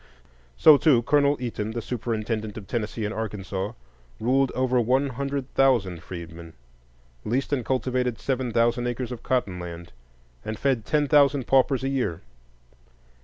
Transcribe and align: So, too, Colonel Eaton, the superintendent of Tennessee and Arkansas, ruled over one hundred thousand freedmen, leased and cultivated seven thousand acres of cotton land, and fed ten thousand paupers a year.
So, 0.57 0.77
too, 0.77 1.03
Colonel 1.03 1.37
Eaton, 1.39 1.73
the 1.73 1.79
superintendent 1.83 2.57
of 2.57 2.65
Tennessee 2.65 3.05
and 3.05 3.13
Arkansas, 3.13 3.73
ruled 4.19 4.51
over 4.55 4.81
one 4.81 5.09
hundred 5.09 5.53
thousand 5.53 6.01
freedmen, 6.01 6.53
leased 7.23 7.53
and 7.53 7.63
cultivated 7.63 8.17
seven 8.19 8.51
thousand 8.51 8.87
acres 8.87 9.11
of 9.11 9.21
cotton 9.21 9.59
land, 9.59 9.93
and 10.43 10.57
fed 10.57 10.85
ten 10.85 11.07
thousand 11.07 11.45
paupers 11.45 11.83
a 11.83 11.89
year. 11.89 12.21